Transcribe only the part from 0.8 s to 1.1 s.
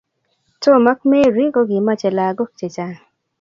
ak